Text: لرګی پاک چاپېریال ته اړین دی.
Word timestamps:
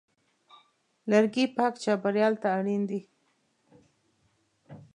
لرګی 1.09 1.45
پاک 1.55 1.73
چاپېریال 1.83 2.33
ته 2.41 2.47
اړین 2.57 2.81
دی. 2.89 2.99